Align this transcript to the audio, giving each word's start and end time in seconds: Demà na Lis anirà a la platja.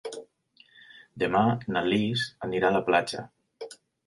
Demà 1.23 1.41
na 1.75 1.83
Lis 1.89 2.25
anirà 2.49 2.71
a 2.73 2.77
la 2.79 2.83
platja. 2.89 3.29